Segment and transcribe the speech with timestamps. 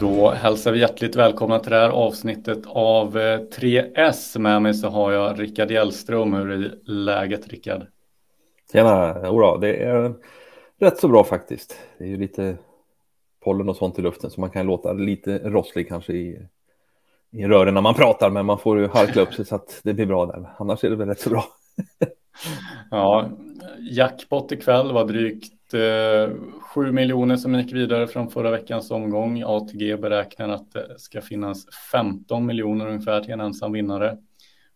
[0.00, 4.36] Då hälsar vi hjärtligt välkomna till det här avsnittet av 3S.
[4.36, 6.32] Eh, Med mig så har jag Rickard Hjellström.
[6.32, 7.86] Hur är läget Rickard?
[8.72, 10.14] Tjena, jodå, det är
[10.80, 11.78] rätt så bra faktiskt.
[11.98, 12.56] Det är ju lite
[13.44, 16.46] pollen och sånt i luften så man kan låta lite rosslig kanske i,
[17.32, 19.94] i rören när man pratar men man får ju harkla upp sig så att det
[19.94, 20.50] blir bra där.
[20.58, 21.44] Annars är det väl rätt så bra.
[22.90, 23.30] ja,
[23.90, 29.42] jackpot ikväll var drygt 7 eh, miljoner som gick vidare från förra veckans omgång.
[29.46, 34.18] ATG beräknar att det ska finnas 15 miljoner ungefär till en ensam vinnare.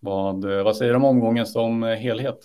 [0.00, 2.38] Vad, eh, vad säger du om omgången som helhet?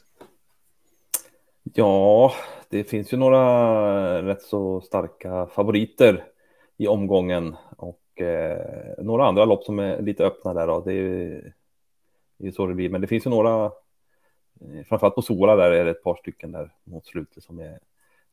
[1.74, 2.34] Ja,
[2.70, 6.24] det finns ju några rätt så starka favoriter
[6.78, 10.68] i omgången och eh, några andra lopp som är lite öppna där.
[10.68, 10.80] Då.
[10.80, 11.52] Det är ju
[12.38, 15.72] det är så det blir, men det finns ju några, eh, framförallt på Sola där
[15.72, 17.80] är det ett par stycken där mot slutet som är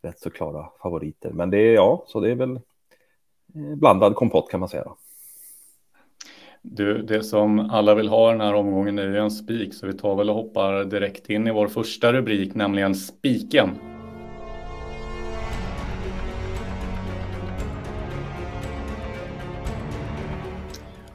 [0.02, 1.30] rätt så klara favoriter.
[1.30, 4.92] Men det är ja, så det är väl eh, blandad kompott kan man säga.
[6.62, 9.92] Du, det som alla vill ha den här omgången är ju en spik, så vi
[9.92, 13.70] tar väl och hoppar direkt in i vår första rubrik, nämligen spiken.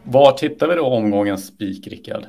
[0.03, 2.25] Var tittar vi då omgångens spik, Rickard?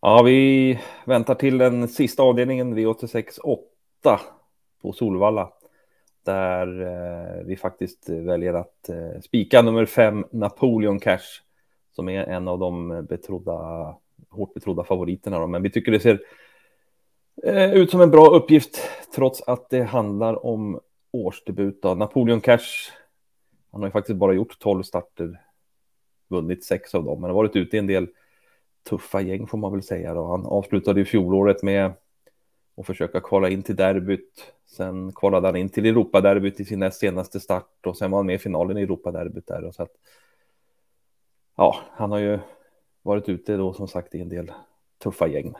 [0.00, 4.20] Ja, vi väntar till den sista avdelningen, V86 8
[4.82, 5.52] på Solvalla.
[6.24, 11.42] Där eh, vi faktiskt väljer att eh, spika nummer fem Napoleon Cash.
[11.92, 13.54] Som är en av de betrodda,
[14.30, 15.38] hårt betrodda favoriterna.
[15.38, 15.46] Då.
[15.46, 16.20] Men vi tycker det ser
[17.42, 18.80] eh, ut som en bra uppgift
[19.14, 20.80] trots att det handlar om
[21.12, 21.82] årsdebut.
[21.82, 21.94] Då.
[21.94, 22.90] Napoleon Cash,
[23.72, 25.40] han har ju faktiskt bara gjort 12 starter,
[26.28, 28.08] vunnit sex av dem, men har varit ute i en del
[28.88, 30.14] tuffa gäng får man väl säga.
[30.14, 30.26] Då.
[30.26, 31.92] Han avslutade ju fjolåret med
[32.82, 34.52] att försöka kvala in till derbyt.
[34.66, 38.26] Sen kvalade han in till Europaderbyt i sin näst senaste start och sen var han
[38.26, 39.64] med i finalen i Europaderbyt där.
[39.64, 39.92] Och så att,
[41.56, 42.38] ja, han har ju
[43.02, 44.52] varit ute då som sagt i en del
[45.02, 45.54] tuffa gäng.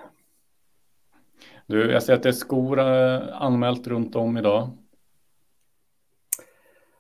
[1.66, 4.70] Du, jag ser att det är skor eh, anmält runt om idag.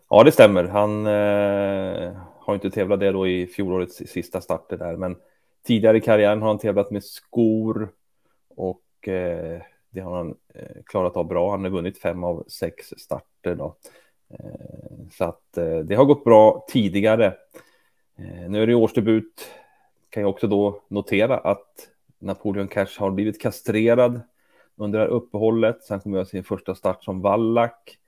[0.08, 0.64] Ja, det stämmer.
[0.64, 5.16] Han eh, har inte tävlat det då i fjolårets sista starter där, men
[5.66, 7.88] tidigare i karriären har han tävlat med skor
[8.56, 9.62] och eh,
[9.92, 11.50] det har han eh, klarat av bra.
[11.50, 13.76] Han har vunnit fem av sex starter då.
[14.30, 17.26] Eh, så att eh, det har gått bra tidigare.
[18.18, 19.50] Eh, nu är det årsdebut.
[20.10, 21.88] Kan jag också då notera att
[22.18, 24.20] Napoleon Cash har blivit kastrerad
[24.76, 25.82] under det här uppehållet.
[25.82, 27.98] Sen kommer jag sin första start som vallack.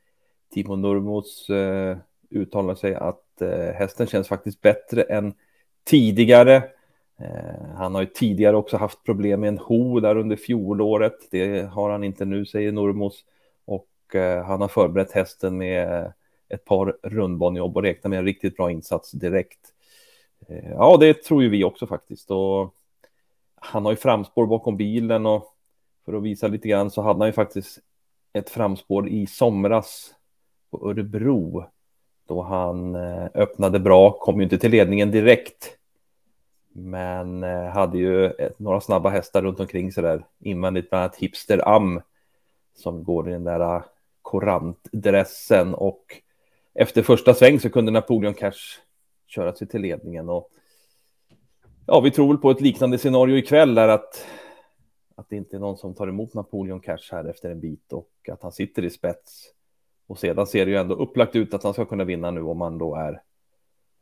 [0.55, 1.97] Timo Nurmos eh,
[2.31, 5.34] uttalar sig att eh, hästen känns faktiskt bättre än
[5.84, 6.62] tidigare.
[7.19, 11.16] Eh, han har ju tidigare också haft problem med en ho där under fjolåret.
[11.30, 13.25] Det har han inte nu, säger Normos.
[13.64, 16.12] Och eh, han har förberett hästen med
[16.48, 19.60] ett par rundbanjobb och räknar med en riktigt bra insats direkt.
[20.48, 22.30] Eh, ja, det tror ju vi också faktiskt.
[22.30, 22.75] Och
[23.54, 25.50] han har ju framspår bakom bilen och
[26.04, 27.78] för att visa lite grann så hade han ju faktiskt
[28.32, 30.14] ett framspår i somras
[30.70, 31.64] på Örebro
[32.28, 32.96] då han
[33.34, 35.78] öppnade bra, kom ju inte till ledningen direkt
[36.77, 41.17] men eh, hade ju eh, några snabba hästar runt omkring sig där invändigt, bland annat
[41.17, 42.01] Hipster Am
[42.75, 43.83] som går i den där eh,
[44.23, 45.75] korantdressen.
[45.75, 46.05] Och
[46.75, 48.81] efter första sväng så kunde Napoleon Cash
[49.27, 50.29] köra sig till ledningen.
[50.29, 50.51] Och
[51.87, 54.27] ja, vi tror väl på ett liknande scenario ikväll där att
[55.15, 58.11] att det inte är någon som tar emot Napoleon Cash här efter en bit och
[58.33, 59.51] att han sitter i spets.
[60.06, 62.61] Och sedan ser det ju ändå upplagt ut att han ska kunna vinna nu om
[62.61, 63.23] han då är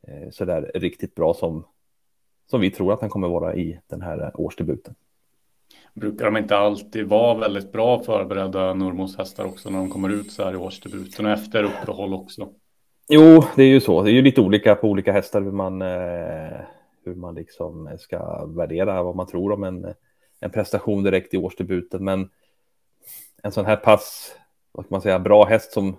[0.07, 1.65] eh, så där riktigt bra som
[2.53, 4.95] som vi tror att han kommer vara i den här årsdebuten.
[5.93, 10.31] Brukar de inte alltid vara väldigt bra förberedda Normos hästar också när de kommer ut
[10.31, 12.49] så här i årsdebuten och efter uppehåll också?
[13.09, 14.01] Jo, det är ju så.
[14.01, 16.59] Det är ju lite olika på olika hästar hur man, eh,
[17.05, 19.93] hur man liksom ska värdera vad man tror om en,
[20.39, 22.03] en prestation direkt i årsdebuten.
[22.03, 22.29] Men
[23.43, 24.35] en sån här pass,
[24.71, 25.95] vad man säga, bra häst som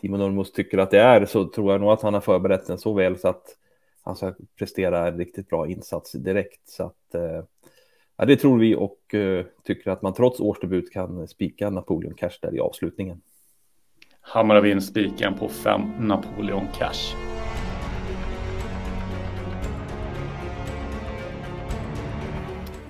[0.00, 2.78] Timo Normos tycker att det är så tror jag nog att han har förberett den
[2.78, 3.56] så väl så att
[4.02, 6.68] han ska prestera en riktigt bra insats direkt.
[6.68, 7.44] Så att, eh,
[8.16, 12.38] ja, det tror vi och eh, tycker att man trots årsdebut kan spika Napoleon Cash
[12.42, 13.20] där i avslutningen.
[14.20, 17.16] Hamrar vi in spiken på fem Napoleon Cash.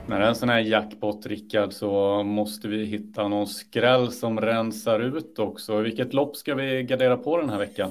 [0.07, 4.41] När det är en sån här jackpot, Rickard, så måste vi hitta någon skräll som
[4.41, 5.81] rensar ut också.
[5.81, 7.91] Vilket lopp ska vi gardera på den här veckan?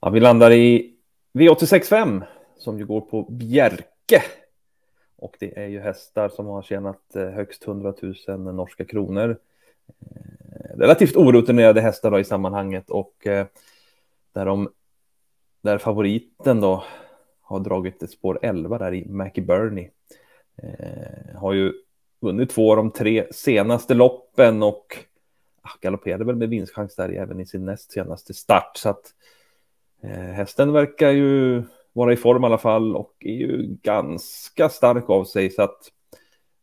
[0.00, 0.94] Ja, vi landar i
[1.32, 2.22] V865
[2.58, 4.22] som ju går på Bjerke.
[5.16, 7.94] Och det är ju hästar som har tjänat eh, högst 100
[8.28, 9.36] 000 norska kronor.
[10.00, 13.46] Eh, relativt orutinerade hästar då i sammanhanget och eh,
[14.32, 14.68] där de
[15.62, 16.84] där favoriten då
[17.40, 19.90] har dragit ett spår 11 där i Mackie Burney.
[20.62, 21.72] Eh, har ju
[22.20, 24.96] vunnit två av de tre senaste loppen och
[25.62, 28.72] ah, galopperade väl med vinstchans där även i sin näst senaste start.
[28.74, 29.10] Så att eh,
[30.08, 31.62] hästen verkar ju
[31.92, 35.92] vara i form i alla fall och är ju ganska stark av sig så att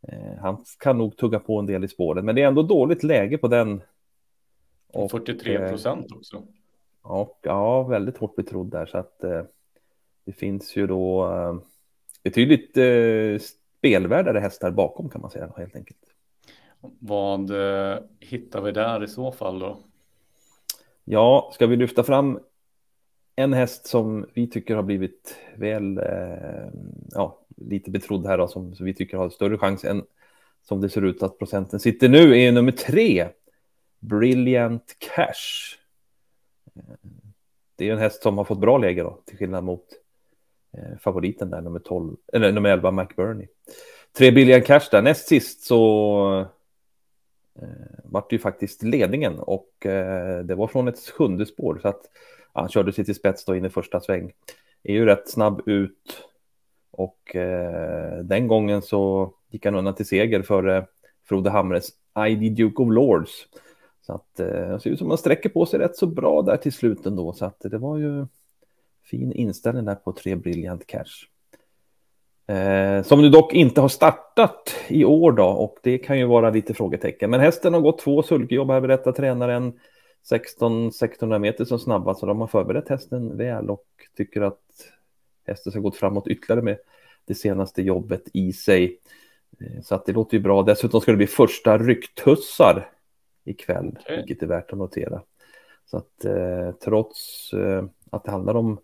[0.07, 2.25] eh, han kan nog tugga på en del i spåren.
[2.25, 3.81] Men det är ändå dåligt läge på den.
[4.93, 6.43] Och, 43 eh, procent också.
[7.01, 9.43] Och, ja, väldigt hårt betrodd där så att eh,
[10.25, 11.55] det finns ju då eh,
[12.23, 13.47] betydligt eh,
[13.79, 15.99] spelvärdare hästar bakom kan man säga helt enkelt.
[16.99, 19.77] Vad eh, hittar vi där i så fall då?
[21.03, 22.39] Ja, ska vi lyfta fram
[23.39, 26.69] en häst som vi tycker har blivit väl, eh,
[27.11, 30.03] ja, lite betrodd här då, som, som vi tycker har större chans än
[30.63, 33.27] som det ser ut att procenten sitter nu, är nummer tre,
[33.99, 35.77] Brilliant Cash.
[36.75, 37.09] Eh,
[37.75, 39.85] det är en häst som har fått bra läge då, till skillnad mot
[40.77, 43.47] eh, favoriten där, nummer 12, eller nummer 11, McBurney.
[44.17, 46.45] Tre Brilliant Cash där, näst sist så
[47.61, 51.87] eh, vart det ju faktiskt ledningen och eh, det var från ett sjunde spår så
[51.87, 52.01] att
[52.53, 54.31] han körde sig till spets då in i första sväng.
[54.83, 56.23] Är ju rätt snabb ut
[56.91, 60.85] och eh, den gången så gick han undan till seger före
[61.29, 61.89] Frode Hamres
[62.27, 63.47] ID Duke of Lords.
[64.01, 66.57] Så att eh, det ser ut som man sträcker på sig rätt så bra där
[66.57, 67.33] till slut ändå.
[67.33, 68.25] Så att det var ju
[69.03, 71.27] fin inställning där på tre Brilliant Cash.
[72.47, 76.49] Eh, som nu dock inte har startat i år då och det kan ju vara
[76.49, 77.29] lite frågetecken.
[77.29, 79.73] Men hästen har gått två sulkejobb här berättar tränaren.
[80.31, 83.85] 16-1600 meter som snabbast så de har förberett hästen väl och
[84.17, 84.61] tycker att
[85.47, 86.77] hästen ska gått framåt ytterligare med
[87.25, 88.99] det senaste jobbet i sig.
[89.59, 90.63] Eh, så att det låter ju bra.
[90.63, 92.89] Dessutom ska det bli första rycktussar
[93.45, 94.17] ikväll, okay.
[94.17, 95.21] vilket är värt att notera.
[95.85, 98.79] Så att eh, trots eh, att det handlar om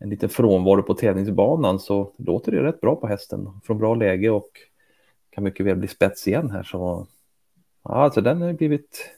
[0.00, 4.30] en liten frånvaro på tävlingsbanan så låter det rätt bra på hästen från bra läge
[4.30, 4.50] och
[5.30, 7.06] kan mycket väl bli spets igen här så
[7.84, 9.10] ja, alltså den har blivit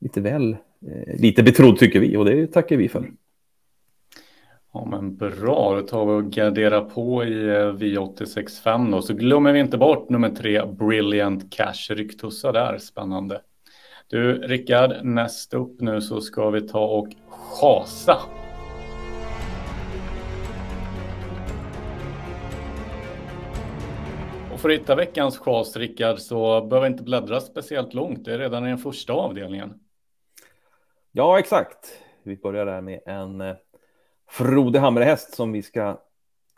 [0.00, 0.56] lite väl
[0.86, 3.10] eh, lite betrodd tycker vi och det tackar vi för.
[4.72, 9.52] Ja men bra, då tar vi och garderar på i eh, V865 då så glömmer
[9.52, 13.40] vi inte bort nummer tre Brilliant Cash Ryktussa där, spännande.
[14.08, 18.16] Du Rickard, näst upp nu så ska vi ta och chasa.
[24.64, 28.24] För att hitta veckans chas, Rickard, så behöver inte bläddra speciellt långt.
[28.24, 29.80] Det är redan i den första avdelningen.
[31.12, 31.98] Ja, exakt.
[32.22, 33.54] Vi börjar där med en eh,
[34.30, 36.00] Frode Hamre-häst som vi ska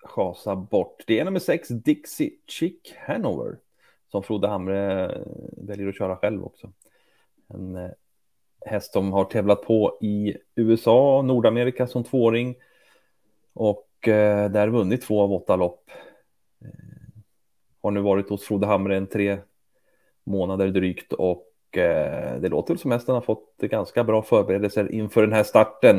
[0.03, 1.05] chasa bort.
[1.07, 3.59] Det är nummer sex, Dixie Chick Hanover,
[4.11, 5.21] som Frode Hamre eh,
[5.57, 6.73] väljer att köra själv också.
[7.49, 7.91] En eh,
[8.67, 12.55] häst som har tävlat på i USA, Nordamerika som tvååring
[13.55, 13.89] och
[14.51, 15.91] där vunnit två av åtta lopp.
[17.87, 19.39] Har nu varit hos Frode Hamren tre
[20.25, 21.47] månader drygt och
[21.77, 25.99] eh, det låter som hästen har fått ganska bra förberedelser inför den här starten.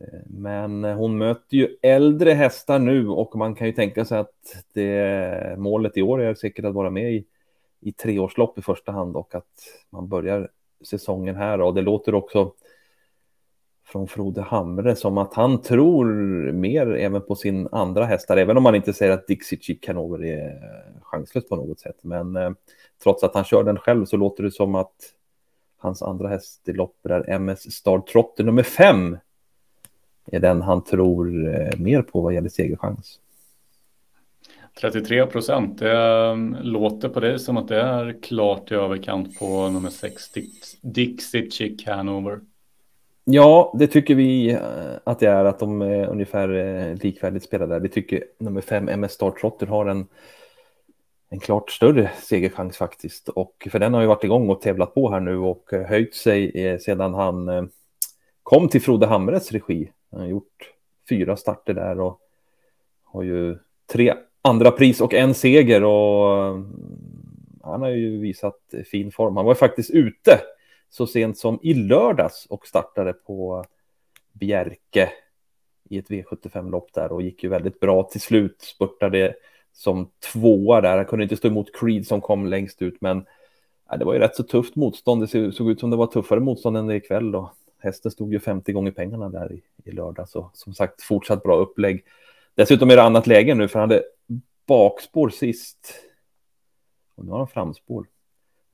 [0.00, 4.64] Eh, men hon möter ju äldre hästar nu och man kan ju tänka sig att
[4.72, 7.24] det målet i år är säkert att vara med i
[7.80, 9.52] i treårslopp i första hand och att
[9.90, 10.48] man börjar
[10.84, 12.52] säsongen här och det låter också
[13.84, 16.04] från Frode Hamre som att han tror
[16.52, 20.24] mer även på sin andra hästar, även om man inte säger att Dixie Chick Hanover
[20.24, 21.96] är eh, chanslös på något sätt.
[22.02, 22.50] Men eh,
[23.02, 24.94] trots att han kör den själv så låter det som att
[25.78, 29.18] hans andra häst i loppet är MS Star Trotter nummer fem.
[30.26, 33.20] Är den han tror eh, mer på vad gäller segerchans.
[34.80, 35.78] 33 procent.
[35.78, 40.22] Det ehm, låter på dig som att det är klart i överkant på nummer 6,
[40.82, 42.40] Dixie Chick Hanover.
[43.26, 44.60] Ja, det tycker vi eh,
[45.04, 47.78] att det är, att de är ungefär eh, likvärdigt spelade.
[47.78, 50.06] Vi tycker nummer fem, MS Star Trotter, har en,
[51.30, 53.28] en klart större segerchans faktiskt.
[53.28, 56.78] Och för den har ju varit igång och tävlat på här nu och höjt sig
[56.80, 57.70] sedan han
[58.42, 59.90] kom till Frode Hamrets regi.
[60.10, 60.72] Han har gjort
[61.08, 62.20] fyra starter där och
[63.04, 63.58] har ju
[63.92, 66.54] tre andra pris och en seger och
[67.62, 69.36] han har ju visat fin form.
[69.36, 70.40] Han var faktiskt ute
[70.94, 73.64] så sent som i lördags och startade på
[74.32, 75.12] Bjerke
[75.90, 78.62] i ett V75-lopp där och gick ju väldigt bra till slut.
[78.62, 79.34] Spurtade
[79.72, 80.96] som tvåa där.
[80.96, 83.26] Han kunde inte stå emot Creed som kom längst ut, men
[83.90, 85.22] ja, det var ju rätt så tufft motstånd.
[85.22, 87.52] Det såg ut som det var tuffare motstånd än det ikväll då.
[87.78, 91.56] Hästen stod ju 50 gånger pengarna där i, i lördag, så som sagt fortsatt bra
[91.56, 92.04] upplägg.
[92.54, 94.04] Dessutom är det annat läge nu, för han hade
[94.66, 95.94] bakspår sist.
[97.14, 98.06] Och nu har han framspår.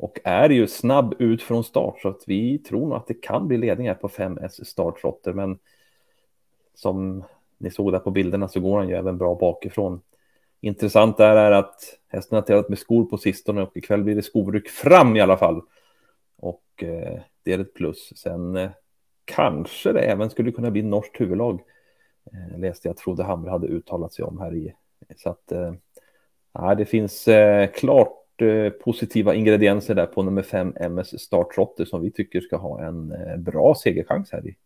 [0.00, 3.48] Och är ju snabb ut från start så att vi tror nog att det kan
[3.48, 5.32] bli ledningar på 5S startrotter.
[5.32, 5.58] Men
[6.74, 7.24] som
[7.58, 10.00] ni såg där på bilderna så går han ju även bra bakifrån.
[10.60, 14.22] Intressant där är att hästen har tävlat med skor på sistone och ikväll blir det
[14.22, 15.62] skoryck fram i alla fall.
[16.36, 18.12] Och eh, det är ett plus.
[18.16, 18.70] Sen eh,
[19.24, 21.60] kanske det även skulle kunna bli norskt huvudlag.
[22.32, 24.74] Eh, läste jag att Frode Hamre hade uttalat sig om här i.
[25.16, 31.20] Så att eh, det finns eh, klart Eh, positiva ingredienser där på nummer 5 MS
[31.20, 34.56] Startrotter som vi tycker ska ha en eh, bra segerchans här i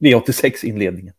[0.00, 1.14] V86 inledningen.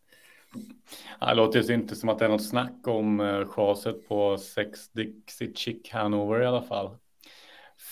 [1.20, 4.92] Det låter ju inte som att det är något snack om eh, chaset på 6
[4.92, 6.96] Dixie Chick Hanover i alla fall.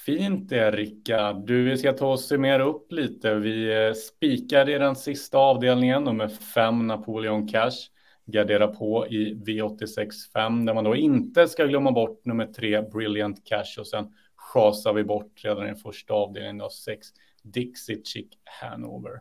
[0.07, 1.47] Fint det Rickard.
[1.47, 3.35] Du, vi ska ta oss mer upp lite.
[3.35, 7.94] Vi spikade i den sista avdelningen, nummer 5 Napoleon Cash.
[8.27, 13.79] Gardera på i V865 där man då inte ska glömma bort nummer tre, Brilliant Cash
[13.79, 17.09] och sen schasar vi bort redan i första avdelningen av sex,
[17.43, 19.21] Dixie Chick Hanover.